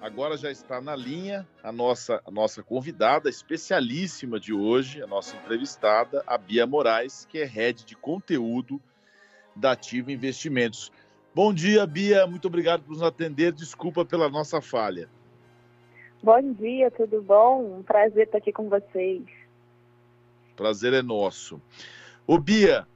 agora 0.00 0.36
já 0.36 0.50
está 0.50 0.80
na 0.80 0.96
linha 0.96 1.46
a 1.62 1.70
nossa, 1.70 2.20
a 2.26 2.30
nossa 2.30 2.62
convidada 2.62 3.28
especialíssima 3.28 4.40
de 4.40 4.52
hoje, 4.52 5.02
a 5.02 5.06
nossa 5.06 5.36
entrevistada, 5.36 6.22
a 6.26 6.38
Bia 6.38 6.66
Moraes, 6.66 7.26
que 7.26 7.38
é 7.38 7.44
head 7.44 7.84
de 7.84 7.94
conteúdo 7.94 8.80
da 9.54 9.72
Ativa 9.72 10.10
Investimentos. 10.10 10.90
Bom 11.34 11.52
dia, 11.52 11.86
Bia. 11.86 12.26
Muito 12.26 12.48
obrigado 12.48 12.82
por 12.82 12.92
nos 12.92 13.02
atender. 13.02 13.52
Desculpa 13.52 14.04
pela 14.04 14.28
nossa 14.28 14.60
falha. 14.60 15.08
Bom 16.22 16.52
dia, 16.54 16.90
tudo 16.90 17.22
bom? 17.22 17.78
Um 17.78 17.82
prazer 17.82 18.26
estar 18.26 18.38
aqui 18.38 18.52
com 18.52 18.68
vocês. 18.68 19.22
Prazer 20.56 20.92
é 20.92 21.02
nosso. 21.02 21.60
Ô, 22.26 22.38
Bia, 22.38 22.86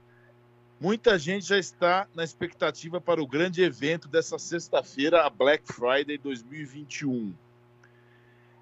muita 0.84 1.18
gente 1.18 1.46
já 1.46 1.58
está 1.58 2.06
na 2.14 2.22
expectativa 2.22 3.00
para 3.00 3.22
o 3.22 3.26
grande 3.26 3.62
evento 3.62 4.06
dessa 4.06 4.38
sexta-feira, 4.38 5.24
a 5.24 5.30
Black 5.30 5.64
Friday 5.72 6.18
2021. 6.18 7.32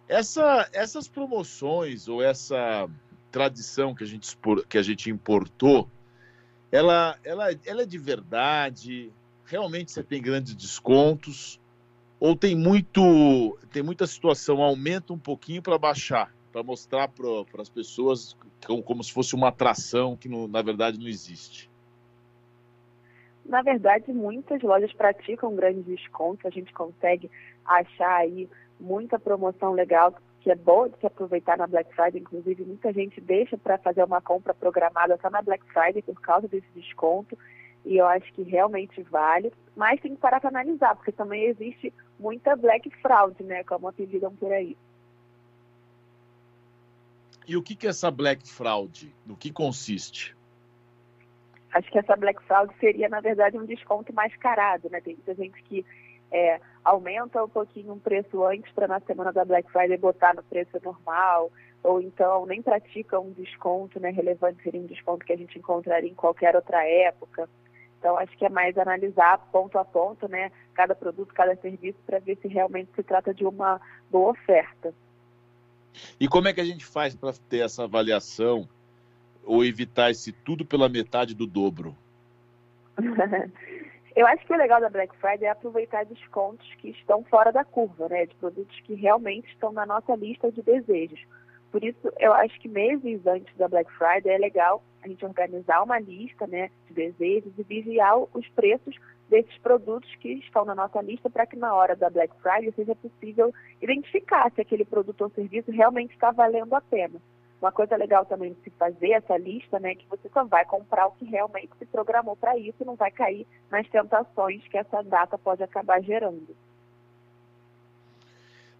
Essa, 0.08 0.68
essas 0.72 1.08
promoções 1.08 2.06
ou 2.06 2.22
essa 2.22 2.88
tradição 3.32 3.92
que 3.92 4.04
a 4.04 4.06
gente, 4.06 4.38
que 4.68 4.78
a 4.78 4.82
gente 4.82 5.10
importou, 5.10 5.90
ela, 6.70 7.18
ela, 7.24 7.48
ela 7.64 7.82
é 7.82 7.86
de 7.86 7.98
verdade? 7.98 9.10
realmente 9.44 9.90
você 9.90 10.04
tem 10.04 10.22
grandes 10.22 10.54
descontos 10.54 11.60
ou 12.20 12.36
tem 12.36 12.54
muito 12.54 13.58
tem 13.72 13.82
muita 13.82 14.06
situação 14.06 14.62
aumenta 14.62 15.12
um 15.12 15.18
pouquinho 15.18 15.60
para 15.60 15.76
baixar 15.76 16.32
para 16.52 16.62
mostrar 16.62 17.08
para 17.08 17.60
as 17.60 17.68
pessoas 17.68 18.36
como, 18.64 18.82
como, 18.82 19.02
se 19.02 19.12
fosse 19.12 19.34
uma 19.34 19.48
atração 19.48 20.16
que 20.16 20.28
no, 20.28 20.46
na 20.46 20.62
verdade 20.62 20.98
não 20.98 21.08
existe 21.08 21.71
na 23.44 23.62
verdade 23.62 24.12
muitas 24.12 24.62
lojas 24.62 24.92
praticam 24.92 25.54
grandes 25.54 25.84
descontos 25.84 26.46
a 26.46 26.50
gente 26.50 26.72
consegue 26.72 27.30
achar 27.64 28.16
aí 28.16 28.48
muita 28.78 29.18
promoção 29.18 29.72
legal 29.72 30.14
que 30.40 30.50
é 30.50 30.56
boa 30.56 30.88
de 30.88 30.98
se 30.98 31.06
aproveitar 31.06 31.56
na 31.56 31.68
Black 31.68 31.94
Friday, 31.94 32.20
inclusive 32.20 32.64
muita 32.64 32.92
gente 32.92 33.20
deixa 33.20 33.56
para 33.56 33.78
fazer 33.78 34.02
uma 34.02 34.20
compra 34.20 34.52
programada 34.52 35.16
só 35.22 35.30
na 35.30 35.40
Black 35.40 35.64
Friday 35.72 36.02
por 36.02 36.20
causa 36.20 36.48
desse 36.48 36.66
desconto 36.74 37.38
e 37.84 37.96
eu 37.96 38.06
acho 38.06 38.32
que 38.32 38.42
realmente 38.42 39.02
vale, 39.02 39.52
mas 39.76 40.00
tem 40.00 40.14
que 40.14 40.20
parar 40.20 40.40
para 40.40 40.50
analisar, 40.50 40.94
porque 40.94 41.12
também 41.12 41.44
existe 41.44 41.92
muita 42.18 42.54
black 42.54 42.88
fraud, 43.00 43.42
né, 43.42 43.64
como 43.64 43.88
apelidam 43.88 44.34
por 44.34 44.52
aí. 44.52 44.76
E 47.46 47.56
o 47.56 47.62
que, 47.62 47.74
que 47.74 47.86
é 47.86 47.90
essa 47.90 48.10
black 48.10 48.48
fraud? 48.48 49.12
No 49.26 49.36
que 49.36 49.52
consiste? 49.52 50.36
Acho 51.72 51.90
que 51.90 51.98
essa 51.98 52.16
black 52.16 52.42
fraud 52.44 52.72
seria, 52.78 53.08
na 53.08 53.20
verdade, 53.20 53.58
um 53.58 53.64
desconto 53.64 54.12
mascarado, 54.12 54.90
né? 54.90 55.00
Tem 55.00 55.14
muita 55.14 55.34
gente 55.34 55.62
que 55.62 55.84
é, 56.32 56.60
aumenta 56.82 57.44
um 57.44 57.48
pouquinho 57.48 57.92
o 57.92 58.00
preço 58.00 58.44
antes 58.44 58.72
para 58.72 58.88
na 58.88 59.00
semana 59.00 59.32
da 59.32 59.44
Black 59.44 59.70
Friday 59.70 59.98
botar 59.98 60.34
no 60.34 60.42
preço 60.42 60.78
normal, 60.82 61.50
ou 61.82 62.00
então 62.00 62.46
nem 62.46 62.62
pratica 62.62 63.20
um 63.20 63.32
desconto 63.32 64.00
né, 64.00 64.10
relevante, 64.10 64.62
seria 64.62 64.80
um 64.80 64.86
desconto 64.86 65.24
que 65.26 65.32
a 65.32 65.36
gente 65.36 65.58
encontraria 65.58 66.10
em 66.10 66.14
qualquer 66.14 66.56
outra 66.56 66.86
época. 66.86 67.48
Então, 67.98 68.18
acho 68.18 68.36
que 68.36 68.44
é 68.44 68.48
mais 68.48 68.76
analisar 68.78 69.38
ponto 69.52 69.78
a 69.78 69.84
ponto, 69.84 70.26
né, 70.26 70.50
cada 70.74 70.94
produto, 70.94 71.32
cada 71.34 71.54
serviço, 71.56 71.98
para 72.04 72.18
ver 72.18 72.36
se 72.40 72.48
realmente 72.48 72.90
se 72.96 73.02
trata 73.02 73.32
de 73.32 73.44
uma 73.44 73.80
boa 74.10 74.32
oferta. 74.32 74.92
E 76.18 76.26
como 76.26 76.48
é 76.48 76.52
que 76.52 76.60
a 76.60 76.64
gente 76.64 76.84
faz 76.84 77.14
para 77.14 77.32
ter 77.48 77.58
essa 77.58 77.84
avaliação 77.84 78.68
ou 79.44 79.64
evitar 79.64 80.10
esse 80.10 80.32
tudo 80.32 80.64
pela 80.64 80.88
metade 80.88 81.34
do 81.34 81.46
dobro? 81.46 81.96
Eu 84.14 84.26
acho 84.26 84.44
que 84.44 84.52
o 84.52 84.56
legal 84.56 84.78
da 84.80 84.90
Black 84.90 85.16
Friday 85.16 85.46
é 85.46 85.50
aproveitar 85.50 86.04
descontos 86.04 86.68
que 86.74 86.90
estão 86.90 87.24
fora 87.24 87.50
da 87.50 87.64
curva, 87.64 88.10
né, 88.10 88.26
de 88.26 88.34
produtos 88.34 88.78
que 88.80 88.92
realmente 88.92 89.48
estão 89.48 89.72
na 89.72 89.86
nossa 89.86 90.14
lista 90.14 90.52
de 90.52 90.60
desejos. 90.60 91.18
Por 91.70 91.82
isso, 91.82 92.12
eu 92.20 92.34
acho 92.34 92.60
que 92.60 92.68
meses 92.68 93.26
antes 93.26 93.56
da 93.56 93.66
Black 93.66 93.90
Friday 93.92 94.34
é 94.34 94.36
legal 94.36 94.82
a 95.02 95.08
gente 95.08 95.24
organizar 95.24 95.82
uma 95.82 95.98
lista 95.98 96.46
né, 96.46 96.70
de 96.86 96.92
desejos 96.92 97.52
e 97.56 97.62
vigiar 97.62 98.18
os 98.34 98.46
preços 98.50 98.94
desses 99.30 99.56
produtos 99.58 100.14
que 100.16 100.34
estão 100.34 100.66
na 100.66 100.74
nossa 100.74 101.00
lista 101.00 101.30
para 101.30 101.46
que 101.46 101.56
na 101.56 101.74
hora 101.74 101.96
da 101.96 102.10
Black 102.10 102.34
Friday 102.42 102.70
seja 102.76 102.94
possível 102.94 103.54
identificar 103.80 104.52
se 104.52 104.60
aquele 104.60 104.84
produto 104.84 105.22
ou 105.22 105.30
serviço 105.30 105.70
realmente 105.70 106.12
está 106.12 106.30
valendo 106.30 106.74
a 106.74 106.82
pena. 106.82 107.18
Uma 107.62 107.70
coisa 107.70 107.94
legal 107.94 108.26
também 108.26 108.54
de 108.54 108.60
se 108.64 108.70
fazer 108.70 109.12
essa 109.12 109.38
lista, 109.38 109.78
né, 109.78 109.94
que 109.94 110.04
você 110.08 110.28
só 110.34 110.44
vai 110.44 110.64
comprar 110.64 111.06
o 111.06 111.12
que 111.12 111.24
realmente 111.24 111.70
se 111.78 111.86
programou 111.86 112.34
para 112.34 112.58
isso 112.58 112.78
e 112.80 112.84
não 112.84 112.96
vai 112.96 113.12
cair 113.12 113.46
nas 113.70 113.88
tentações 113.88 114.66
que 114.66 114.76
essa 114.76 115.00
data 115.00 115.38
pode 115.38 115.62
acabar 115.62 116.02
gerando. 116.02 116.56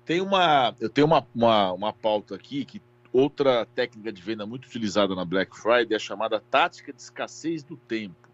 Tem 0.05 0.21
uma, 0.21 0.75
eu 0.81 0.91
tenho 0.91 1.07
uma, 1.07 1.25
uma, 1.33 1.73
uma 1.73 1.93
pauta 1.93 2.35
aqui 2.35 2.65
que 2.65 2.83
outra 3.13 3.65
técnica 3.67 4.13
de 4.13 4.21
venda 4.21 4.45
muito 4.45 4.67
utilizada 4.67 5.15
na 5.15 5.25
Black 5.25 5.57
Friday 5.57 5.93
é 5.93 5.97
a 5.97 6.01
chamada 6.01 6.41
tática 6.41 6.93
de 6.93 7.01
escassez 7.01 7.63
do 7.63 7.77
tempo. 7.77 8.29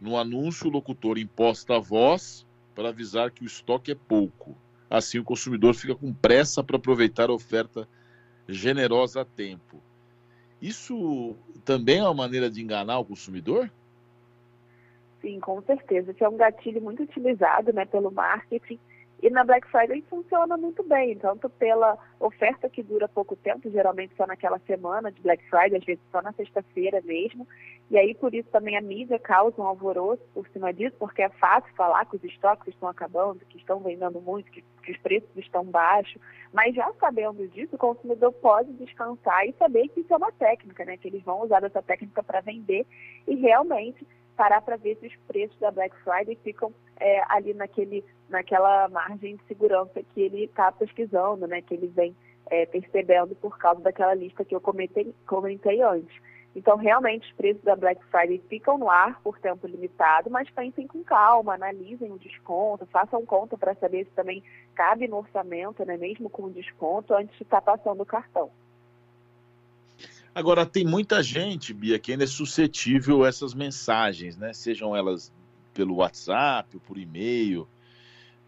No 0.00 0.16
anúncio, 0.16 0.66
o 0.66 0.72
locutor 0.72 1.16
imposta 1.16 1.76
a 1.76 1.78
voz 1.78 2.44
para 2.74 2.88
avisar 2.88 3.30
que 3.30 3.44
o 3.44 3.46
estoque 3.46 3.92
é 3.92 3.94
pouco. 3.94 4.58
Assim, 4.90 5.20
o 5.20 5.24
consumidor 5.24 5.74
fica 5.74 5.94
com 5.94 6.12
pressa 6.12 6.64
para 6.64 6.76
aproveitar 6.76 7.30
a 7.30 7.34
oferta 7.34 7.88
generosa 8.48 9.20
a 9.20 9.24
tempo. 9.24 9.80
Isso 10.60 11.36
também 11.64 11.98
é 11.98 12.02
uma 12.02 12.14
maneira 12.14 12.50
de 12.50 12.62
enganar 12.62 12.98
o 12.98 13.04
consumidor? 13.04 13.70
Sim, 15.20 15.38
com 15.40 15.60
certeza. 15.62 16.10
Esse 16.10 16.24
é 16.24 16.28
um 16.28 16.36
gatilho 16.36 16.80
muito 16.80 17.02
utilizado 17.02 17.72
né, 17.72 17.84
pelo 17.84 18.10
marketing 18.10 18.78
e 19.20 19.30
na 19.30 19.42
Black 19.42 19.66
Friday 19.68 20.02
funciona 20.08 20.56
muito 20.56 20.82
bem, 20.84 21.16
tanto 21.16 21.50
pela 21.50 21.98
oferta 22.20 22.68
que 22.68 22.82
dura 22.82 23.08
pouco 23.08 23.34
tempo, 23.34 23.68
geralmente 23.70 24.14
só 24.16 24.26
naquela 24.26 24.58
semana 24.60 25.10
de 25.10 25.20
Black 25.20 25.42
Friday, 25.48 25.76
às 25.76 25.84
vezes 25.84 26.02
só 26.12 26.22
na 26.22 26.32
sexta-feira 26.32 27.00
mesmo. 27.02 27.46
E 27.90 27.96
aí, 27.96 28.14
por 28.14 28.34
isso, 28.34 28.48
também 28.50 28.76
a 28.76 28.80
mídia 28.80 29.18
causa 29.18 29.60
um 29.60 29.64
alvoroço 29.64 30.22
por 30.34 30.46
cima 30.48 30.72
disso, 30.72 30.94
porque 30.98 31.22
é 31.22 31.28
fácil 31.30 31.72
falar 31.74 32.04
que 32.04 32.16
os 32.16 32.24
estoques 32.24 32.68
estão 32.68 32.88
acabando, 32.88 33.44
que 33.46 33.56
estão 33.56 33.80
vendendo 33.80 34.20
muito, 34.20 34.50
que, 34.50 34.62
que 34.84 34.92
os 34.92 34.98
preços 34.98 35.30
estão 35.36 35.64
baixos. 35.64 36.20
Mas 36.52 36.74
já 36.74 36.92
sabendo 37.00 37.48
disso, 37.48 37.74
o 37.74 37.78
consumidor 37.78 38.32
pode 38.34 38.72
descansar 38.74 39.46
e 39.46 39.54
saber 39.54 39.88
que 39.88 40.00
isso 40.00 40.12
é 40.12 40.16
uma 40.16 40.30
técnica, 40.32 40.84
né? 40.84 40.96
Que 40.96 41.08
eles 41.08 41.22
vão 41.22 41.42
usar 41.42 41.64
essa 41.64 41.82
técnica 41.82 42.22
para 42.22 42.40
vender 42.40 42.86
e 43.26 43.34
realmente 43.36 44.06
parar 44.38 44.62
para 44.62 44.76
ver 44.76 44.96
se 45.00 45.08
os 45.08 45.16
preços 45.26 45.58
da 45.58 45.72
Black 45.72 45.94
Friday 46.04 46.38
ficam 46.44 46.72
é, 47.00 47.20
ali 47.28 47.52
naquele, 47.52 48.04
naquela 48.28 48.88
margem 48.88 49.34
de 49.34 49.42
segurança 49.48 50.00
que 50.14 50.22
ele 50.22 50.44
está 50.44 50.70
pesquisando, 50.70 51.48
né, 51.48 51.60
que 51.60 51.74
ele 51.74 51.88
vem 51.88 52.14
é, 52.48 52.64
percebendo 52.64 53.34
por 53.34 53.58
causa 53.58 53.80
daquela 53.80 54.14
lista 54.14 54.44
que 54.44 54.54
eu 54.54 54.60
comentei, 54.60 55.12
comentei 55.26 55.82
antes. 55.82 56.16
Então, 56.54 56.76
realmente, 56.76 57.28
os 57.28 57.36
preços 57.36 57.62
da 57.62 57.74
Black 57.74 58.02
Friday 58.06 58.40
ficam 58.48 58.78
no 58.78 58.88
ar 58.88 59.20
por 59.22 59.38
tempo 59.38 59.66
limitado, 59.66 60.30
mas 60.30 60.48
pensem 60.50 60.86
com 60.86 61.02
calma, 61.02 61.54
analisem 61.54 62.10
o 62.12 62.18
desconto, 62.18 62.86
façam 62.86 63.26
conta 63.26 63.58
para 63.58 63.74
saber 63.74 64.04
se 64.04 64.10
também 64.12 64.42
cabe 64.74 65.08
no 65.08 65.18
orçamento, 65.18 65.84
né, 65.84 65.96
mesmo 65.96 66.30
com 66.30 66.44
o 66.44 66.50
desconto, 66.50 67.12
antes 67.12 67.36
de 67.36 67.42
estar 67.42 67.60
tá 67.60 67.76
passando 67.76 68.00
o 68.00 68.06
cartão. 68.06 68.50
Agora, 70.38 70.64
tem 70.64 70.84
muita 70.84 71.20
gente, 71.20 71.74
Bia, 71.74 71.98
que 71.98 72.12
ainda 72.12 72.22
é 72.22 72.26
suscetível 72.28 73.24
a 73.24 73.28
essas 73.28 73.54
mensagens, 73.54 74.36
né? 74.36 74.52
Sejam 74.52 74.94
elas 74.94 75.32
pelo 75.74 75.96
WhatsApp 75.96 76.76
ou 76.76 76.80
por 76.80 76.96
e-mail, 76.96 77.66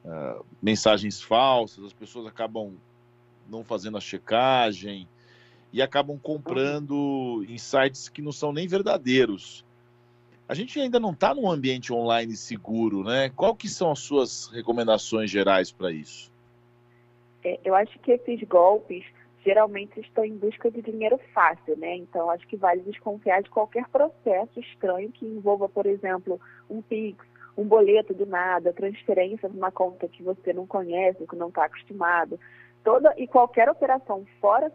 uh, 0.04 0.46
mensagens 0.62 1.20
falsas, 1.20 1.86
as 1.86 1.92
pessoas 1.92 2.28
acabam 2.28 2.76
não 3.48 3.64
fazendo 3.64 3.96
a 3.96 4.00
checagem 4.00 5.08
e 5.72 5.82
acabam 5.82 6.16
comprando 6.16 7.44
em 7.48 7.58
sites 7.58 8.08
que 8.08 8.22
não 8.22 8.30
são 8.30 8.52
nem 8.52 8.68
verdadeiros. 8.68 9.64
A 10.48 10.54
gente 10.54 10.78
ainda 10.78 11.00
não 11.00 11.10
está 11.10 11.34
num 11.34 11.50
ambiente 11.50 11.92
online 11.92 12.36
seguro, 12.36 13.02
né? 13.02 13.30
Qual 13.30 13.52
que 13.52 13.68
são 13.68 13.90
as 13.90 13.98
suas 13.98 14.46
recomendações 14.46 15.28
gerais 15.28 15.72
para 15.72 15.90
isso? 15.90 16.30
É, 17.42 17.58
eu 17.64 17.74
acho 17.74 17.98
que 17.98 18.12
esses 18.12 18.46
golpes 18.46 19.04
geralmente 19.44 19.98
estão 20.00 20.24
em 20.24 20.36
busca 20.36 20.70
de 20.70 20.82
dinheiro 20.82 21.18
fácil, 21.32 21.76
né? 21.78 21.96
Então, 21.96 22.30
acho 22.30 22.46
que 22.46 22.56
vale 22.56 22.82
desconfiar 22.82 23.42
de 23.42 23.50
qualquer 23.50 23.88
processo 23.88 24.60
estranho 24.60 25.10
que 25.10 25.26
envolva, 25.26 25.68
por 25.68 25.86
exemplo, 25.86 26.40
um 26.68 26.82
Pix, 26.82 27.24
um 27.56 27.64
boleto 27.64 28.14
do 28.14 28.26
nada, 28.26 28.72
transferência 28.72 29.48
de 29.48 29.56
uma 29.56 29.70
conta 29.70 30.08
que 30.08 30.22
você 30.22 30.52
não 30.52 30.66
conhece, 30.66 31.26
que 31.26 31.36
não 31.36 31.48
está 31.48 31.64
acostumado. 31.64 32.38
Toda 32.84 33.14
e 33.18 33.26
qualquer 33.26 33.68
operação 33.68 34.24
fora 34.40 34.72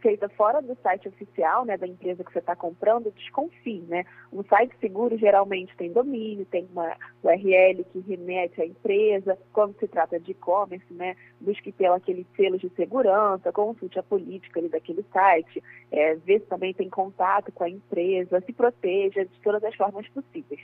feita 0.00 0.28
fora 0.28 0.60
do 0.60 0.76
site 0.82 1.08
oficial 1.08 1.64
né, 1.64 1.76
da 1.76 1.86
empresa 1.86 2.24
que 2.24 2.32
você 2.32 2.38
está 2.38 2.54
comprando, 2.54 3.12
desconfie. 3.12 3.84
Né? 3.88 4.04
Um 4.32 4.42
site 4.44 4.74
seguro 4.80 5.16
geralmente 5.18 5.76
tem 5.76 5.92
domínio, 5.92 6.46
tem 6.46 6.68
uma 6.72 6.96
URL 7.22 7.84
que 7.92 8.00
remete 8.00 8.60
à 8.60 8.66
empresa. 8.66 9.38
Quando 9.52 9.78
se 9.78 9.86
trata 9.86 10.18
de 10.18 10.32
e-commerce, 10.32 10.92
né, 10.92 11.16
busque 11.40 11.72
pelo 11.72 11.94
aquele 11.94 12.26
selo 12.36 12.58
de 12.58 12.68
segurança, 12.70 13.52
consulte 13.52 13.98
a 13.98 14.02
política 14.02 14.60
ali 14.60 14.68
daquele 14.68 15.04
site, 15.12 15.62
é, 15.90 16.14
vê 16.16 16.38
se 16.40 16.46
também 16.46 16.72
tem 16.72 16.88
contato 16.88 17.52
com 17.52 17.64
a 17.64 17.70
empresa, 17.70 18.42
se 18.44 18.52
proteja 18.52 19.24
de 19.24 19.40
todas 19.42 19.62
as 19.64 19.74
formas 19.74 20.06
possíveis. 20.08 20.60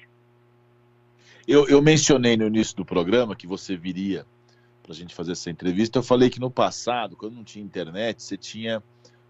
Eu, 1.47 1.69
eu 1.69 1.83
mencionei 1.83 2.37
no 2.37 2.47
início 2.47 2.75
do 2.77 2.85
programa 2.85 3.37
que 3.37 3.47
você 3.47 3.77
viria 3.77 4.25
para 4.85 4.93
a 4.93 4.95
gente 4.95 5.15
fazer 5.15 5.33
essa 5.33 5.51
entrevista, 5.51 5.99
eu 5.99 6.03
falei 6.03 6.29
que 6.29 6.39
no 6.39 6.51
passado, 6.51 7.17
quando 7.17 7.35
não 7.35 7.43
tinha 7.43 7.65
internet, 7.65 8.23
você 8.23 8.37
tinha 8.37 8.83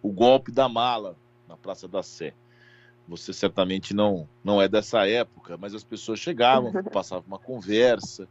o 0.04 0.12
golpe 0.12 0.52
da 0.52 0.68
mala 0.68 1.16
na 1.48 1.56
Praça 1.56 1.88
da 1.88 2.02
Sé. 2.02 2.34
Você 3.08 3.32
certamente 3.32 3.94
não, 3.94 4.28
não 4.44 4.60
é 4.60 4.68
dessa 4.68 5.08
época, 5.08 5.56
mas 5.56 5.74
as 5.74 5.82
pessoas 5.82 6.20
chegavam, 6.20 6.70
passavam 6.92 7.24
uma 7.26 7.38
conversa. 7.38 8.28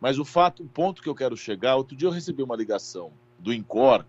Mas 0.00 0.18
o 0.18 0.24
fato, 0.24 0.62
o 0.62 0.66
ponto 0.66 1.02
que 1.02 1.08
eu 1.10 1.14
quero 1.14 1.36
chegar, 1.36 1.76
outro 1.76 1.94
dia 1.94 2.08
eu 2.08 2.12
recebi 2.12 2.42
uma 2.42 2.56
ligação 2.56 3.12
do 3.38 3.52
INCOR, 3.52 4.06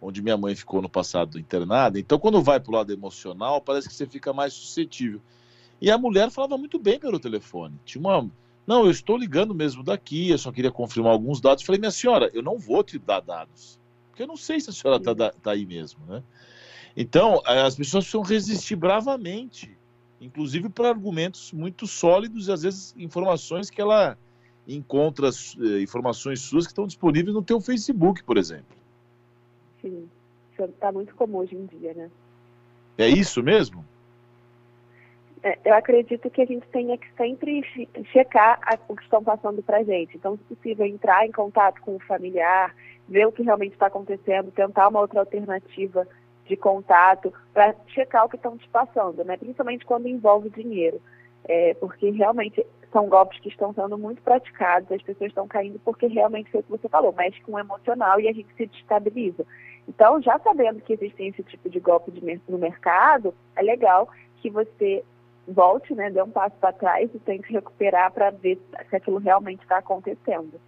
onde 0.00 0.22
minha 0.22 0.36
mãe 0.36 0.54
ficou 0.54 0.80
no 0.80 0.88
passado 0.88 1.36
internada. 1.36 1.98
Então, 1.98 2.16
quando 2.16 2.40
vai 2.40 2.60
para 2.60 2.70
o 2.70 2.76
lado 2.76 2.92
emocional, 2.92 3.60
parece 3.60 3.88
que 3.88 3.94
você 3.94 4.06
fica 4.06 4.32
mais 4.32 4.52
suscetível. 4.52 5.20
E 5.80 5.90
a 5.90 5.98
mulher 5.98 6.30
falava 6.30 6.56
muito 6.56 6.78
bem 6.78 7.00
pelo 7.00 7.18
telefone. 7.18 7.74
Tinha 7.84 8.00
uma. 8.00 8.30
Não, 8.64 8.84
eu 8.84 8.90
estou 8.92 9.16
ligando 9.16 9.52
mesmo 9.52 9.82
daqui, 9.82 10.30
eu 10.30 10.38
só 10.38 10.52
queria 10.52 10.70
confirmar 10.70 11.10
alguns 11.10 11.40
dados. 11.40 11.64
Falei, 11.64 11.80
minha 11.80 11.90
senhora, 11.90 12.30
eu 12.32 12.42
não 12.42 12.56
vou 12.56 12.84
te 12.84 13.00
dar 13.00 13.18
dados, 13.18 13.79
porque 14.20 14.22
eu 14.22 14.26
não 14.26 14.36
sei 14.36 14.60
se 14.60 14.68
a 14.68 14.72
senhora 14.72 15.00
está 15.00 15.30
tá 15.30 15.50
aí 15.50 15.64
mesmo, 15.64 16.04
né? 16.06 16.22
Então, 16.96 17.40
eh, 17.46 17.62
as 17.62 17.74
pessoas 17.74 18.04
precisam 18.04 18.22
resistir 18.22 18.76
bravamente, 18.76 19.76
inclusive 20.20 20.68
para 20.68 20.88
argumentos 20.88 21.52
muito 21.52 21.86
sólidos 21.86 22.48
e 22.48 22.52
às 22.52 22.62
vezes 22.62 22.94
informações 22.98 23.70
que 23.70 23.80
ela 23.80 24.18
encontra, 24.68 25.28
eh, 25.28 25.80
informações 25.80 26.40
suas 26.40 26.66
que 26.66 26.72
estão 26.72 26.86
disponíveis 26.86 27.34
no 27.34 27.42
teu 27.42 27.60
Facebook, 27.60 28.22
por 28.24 28.36
exemplo. 28.36 28.76
Sim, 29.80 30.08
isso 30.52 30.64
está 30.64 30.92
muito 30.92 31.14
comum 31.14 31.38
hoje 31.38 31.56
em 31.56 31.64
dia, 31.66 31.94
né? 31.94 32.10
É 32.98 33.08
isso 33.08 33.42
mesmo? 33.42 33.84
É, 35.42 35.58
eu 35.64 35.74
acredito 35.74 36.28
que 36.30 36.42
a 36.42 36.44
gente 36.44 36.66
tenha 36.68 36.98
que 36.98 37.06
sempre 37.16 37.62
checar 38.12 38.60
o 38.88 38.94
que 38.94 39.02
estão 39.02 39.24
passando 39.24 39.62
para 39.62 39.78
a 39.78 39.82
gente. 39.82 40.16
Então, 40.16 40.36
se 40.36 40.44
possível, 40.44 40.84
entrar 40.84 41.26
em 41.26 41.32
contato 41.32 41.80
com 41.80 41.96
o 41.96 42.00
familiar, 42.00 42.74
ver 43.08 43.26
o 43.26 43.32
que 43.32 43.42
realmente 43.42 43.72
está 43.72 43.86
acontecendo, 43.86 44.52
tentar 44.52 44.88
uma 44.88 45.00
outra 45.00 45.20
alternativa 45.20 46.06
de 46.46 46.56
contato 46.56 47.32
para 47.54 47.74
checar 47.88 48.26
o 48.26 48.28
que 48.28 48.36
estão 48.36 48.58
te 48.58 48.68
passando, 48.68 49.24
né? 49.24 49.36
principalmente 49.36 49.86
quando 49.86 50.08
envolve 50.08 50.50
dinheiro. 50.50 51.00
É, 51.48 51.72
porque 51.74 52.10
realmente 52.10 52.64
são 52.92 53.08
golpes 53.08 53.40
que 53.40 53.48
estão 53.48 53.72
sendo 53.72 53.96
muito 53.96 54.20
praticados, 54.20 54.92
as 54.92 55.00
pessoas 55.00 55.30
estão 55.30 55.48
caindo 55.48 55.80
porque 55.82 56.06
realmente 56.06 56.50
foi 56.50 56.60
o 56.60 56.62
que 56.62 56.70
você 56.70 56.86
falou, 56.86 57.14
mexe 57.14 57.40
com 57.40 57.52
o 57.52 57.58
emocional 57.58 58.20
e 58.20 58.28
a 58.28 58.32
gente 58.32 58.52
se 58.56 58.66
destabiliza. 58.66 59.46
Então, 59.88 60.20
já 60.20 60.38
sabendo 60.40 60.82
que 60.82 60.92
existem 60.92 61.28
esse 61.28 61.42
tipo 61.44 61.70
de 61.70 61.80
golpe 61.80 62.10
de, 62.10 62.40
no 62.46 62.58
mercado, 62.58 63.34
é 63.56 63.62
legal 63.62 64.08
que 64.36 64.50
você 64.50 65.02
volte, 65.52 65.94
né, 65.94 66.10
dê 66.10 66.22
um 66.22 66.30
passo 66.30 66.56
para 66.56 66.72
trás 66.72 67.10
e 67.14 67.18
tente 67.18 67.52
recuperar 67.52 68.12
para 68.12 68.30
ver 68.30 68.58
se 68.88 68.96
aquilo 68.96 69.18
realmente 69.18 69.62
está 69.62 69.78
acontecendo. 69.78 70.60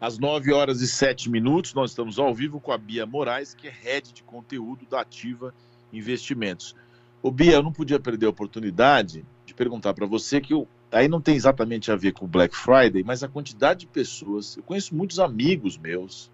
Às 0.00 0.18
9 0.18 0.52
horas 0.52 0.80
e 0.80 0.88
7 0.88 1.30
minutos, 1.30 1.72
nós 1.72 1.90
estamos 1.90 2.18
ao 2.18 2.34
vivo 2.34 2.60
com 2.60 2.72
a 2.72 2.78
Bia 2.78 3.06
Moraes, 3.06 3.54
que 3.54 3.68
é 3.68 3.70
head 3.70 4.12
de 4.12 4.22
conteúdo 4.22 4.84
da 4.86 5.00
Ativa 5.00 5.54
Investimentos. 5.92 6.76
O 7.22 7.30
Bia, 7.30 7.54
eu 7.54 7.62
não 7.62 7.72
podia 7.72 7.98
perder 7.98 8.26
a 8.26 8.30
oportunidade 8.30 9.24
de 9.46 9.54
perguntar 9.54 9.94
para 9.94 10.04
você 10.04 10.40
que 10.40 10.52
eu, 10.52 10.68
aí 10.92 11.08
não 11.08 11.20
tem 11.20 11.36
exatamente 11.36 11.90
a 11.90 11.96
ver 11.96 12.12
com 12.12 12.26
Black 12.26 12.54
Friday, 12.54 13.02
mas 13.02 13.22
a 13.22 13.28
quantidade 13.28 13.80
de 13.80 13.86
pessoas, 13.86 14.56
eu 14.56 14.62
conheço 14.62 14.94
muitos 14.94 15.18
amigos 15.18 15.78
meus 15.78 16.30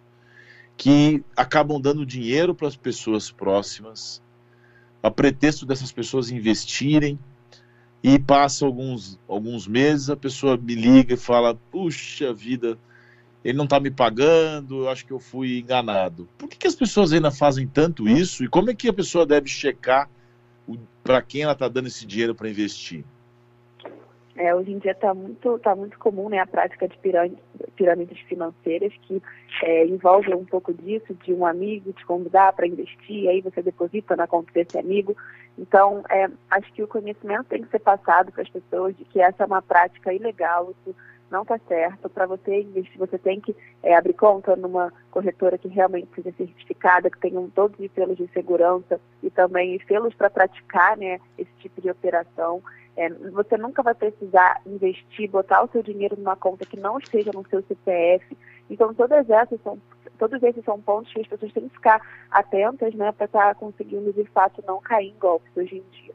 que 0.77 1.23
acabam 1.37 1.81
dando 1.81 2.07
dinheiro 2.07 2.55
para 2.55 2.67
as 2.67 2.75
pessoas 2.75 3.31
próximas, 3.31 4.23
a 5.03 5.11
pretexto 5.11 5.67
dessas 5.67 5.93
pessoas 5.93 6.31
investirem, 6.31 7.19
e 8.03 8.19
passa 8.19 8.65
alguns, 8.65 9.19
alguns 9.29 9.67
meses, 9.67 10.09
a 10.09 10.17
pessoa 10.17 10.57
me 10.57 10.75
liga 10.75 11.15
e 11.15 11.19
fala: 11.19 11.55
Puxa 11.71 12.33
vida, 12.33 12.79
ele 13.45 13.57
não 13.57 13.65
está 13.65 13.79
me 13.79 13.91
pagando, 13.91 14.85
eu 14.85 14.89
acho 14.89 15.05
que 15.05 15.13
eu 15.13 15.19
fui 15.19 15.59
enganado. 15.59 16.29
Por 16.39 16.49
que, 16.49 16.57
que 16.57 16.67
as 16.67 16.75
pessoas 16.75 17.13
ainda 17.13 17.31
fazem 17.31 17.67
tanto 17.67 18.09
isso? 18.09 18.43
E 18.45 18.49
como 18.49 18.71
é 18.71 18.75
que 18.75 18.89
a 18.89 18.93
pessoa 18.93 19.27
deve 19.27 19.49
checar 19.49 20.09
para 21.03 21.21
quem 21.21 21.43
ela 21.43 21.53
está 21.53 21.69
dando 21.69 21.89
esse 21.89 22.07
dinheiro 22.07 22.35
para 22.35 22.49
investir? 22.49 23.05
É, 24.41 24.55
hoje 24.55 24.73
em 24.73 24.79
dia 24.79 24.93
está 24.93 25.13
muito, 25.13 25.59
tá 25.59 25.77
muito 25.77 25.99
comum 25.99 26.31
né, 26.31 26.39
a 26.39 26.47
prática 26.47 26.89
de 26.89 26.99
pirâmides 27.77 28.19
financeiras 28.21 28.91
que 29.03 29.23
é, 29.63 29.85
envolve 29.85 30.33
um 30.35 30.47
pouco 30.47 30.73
disso, 30.73 31.13
de 31.23 31.35
um 31.35 31.45
amigo 31.45 31.93
te 31.93 32.07
convidar 32.07 32.55
para 32.55 32.67
investir, 32.67 33.29
aí 33.29 33.43
você 33.43 33.61
deposita 33.61 34.17
na 34.17 34.27
conta 34.27 34.51
desse 34.55 34.79
amigo. 34.79 35.15
Então, 35.59 36.03
é, 36.09 36.27
acho 36.51 36.73
que 36.73 36.83
o 36.83 36.89
conhecimento 36.89 37.49
tem 37.51 37.61
que 37.61 37.69
ser 37.69 37.81
passado 37.81 38.33
para 38.33 38.41
as 38.41 38.49
pessoas 38.49 38.97
de 38.97 39.05
que 39.05 39.21
essa 39.21 39.43
é 39.43 39.47
uma 39.47 39.61
prática 39.61 40.11
ilegal, 40.11 40.71
isso 40.71 40.97
não 41.31 41.43
está 41.43 41.59
certo. 41.69 42.09
Para 42.09 42.25
você 42.25 42.63
investir, 42.63 42.99
você 42.99 43.19
tem 43.19 43.43
que 43.43 43.55
é, 43.83 43.95
abrir 43.95 44.15
conta 44.15 44.57
numa 44.57 44.91
corretora 45.11 45.59
que 45.59 45.69
realmente 45.69 46.09
seja 46.15 46.33
certificada, 46.33 47.11
que 47.11 47.21
tenham 47.21 47.51
todos 47.51 47.79
os 47.79 47.93
selos 47.93 48.17
de 48.17 48.27
segurança 48.29 48.99
e 49.23 49.29
também 49.29 49.79
selos 49.87 50.15
para 50.15 50.31
praticar 50.31 50.97
né, 50.97 51.21
esse 51.37 51.53
tipo 51.59 51.83
de 51.83 51.91
operação. 51.91 52.63
É, 53.01 53.09
você 53.09 53.57
nunca 53.57 53.83
vai 53.83 53.95
precisar 53.95 54.61
investir, 54.67 55.31
botar 55.31 55.63
o 55.63 55.69
seu 55.73 55.83
dinheiro 55.83 56.17
numa 56.19 56.37
conta 56.37 56.67
que 56.67 56.79
não 56.79 56.99
esteja 56.99 57.31
no 57.33 57.49
seu 57.49 57.63
CPF. 57.63 58.37
Então, 58.69 58.93
todas 58.93 59.31
essas 59.31 59.59
são, 59.63 59.81
todos 60.19 60.43
esses 60.43 60.63
são 60.63 60.79
pontos 60.79 61.11
que 61.11 61.23
as 61.23 61.27
pessoas 61.27 61.51
têm 61.51 61.67
que 61.67 61.77
ficar 61.77 62.07
atentas 62.31 62.95
né, 62.95 63.11
para 63.11 63.25
estar 63.25 63.49
tá 63.49 63.55
conseguindo, 63.55 64.13
de 64.13 64.25
fato, 64.27 64.63
não 64.67 64.83
cair 64.83 65.09
em 65.09 65.19
golpes 65.19 65.51
hoje 65.57 65.77
em 65.77 65.85
dia. 65.97 66.15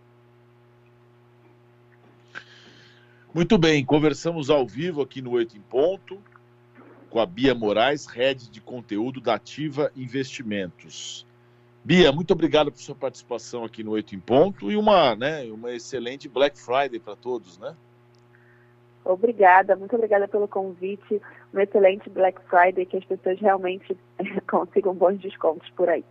Muito 3.34 3.58
bem, 3.58 3.84
conversamos 3.84 4.52
ao 4.52 4.68
vivo 4.68 5.02
aqui 5.02 5.24
no 5.24 5.32
Oito 5.32 5.58
em 5.58 5.62
Ponto 5.62 6.22
com 7.10 7.20
a 7.20 7.26
Bia 7.26 7.56
Moraes, 7.56 8.06
head 8.06 8.48
de 8.52 8.62
conteúdo 8.62 9.20
da 9.20 9.34
Ativa 9.34 9.92
Investimentos. 9.96 11.26
Bia, 11.86 12.12
muito 12.12 12.32
obrigado 12.32 12.72
por 12.72 12.80
sua 12.80 12.96
participação 12.96 13.64
aqui 13.64 13.84
no 13.84 13.92
Oito 13.92 14.16
em 14.16 14.20
Ponto 14.20 14.72
e 14.72 14.76
uma, 14.76 15.16
né, 15.16 15.44
uma 15.52 15.72
excelente 15.72 16.28
Black 16.28 16.58
Friday 16.58 17.00
para 17.00 17.16
todos, 17.16 17.60
né? 17.60 17.76
Obrigada, 19.04 19.76
muito 19.76 19.96
obrigada 19.96 20.28
pelo 20.28 20.48
convite. 20.48 21.22
Um 21.54 21.60
excelente 21.60 22.10
Black 22.10 22.42
Friday, 22.50 22.88
que 22.88 22.98
as 22.98 23.06
pessoas 23.06 23.40
realmente 23.40 23.96
consigam 24.50 24.96
bons 24.96 25.20
descontos 25.20 25.70
por 25.76 25.88
aí. 25.88 26.04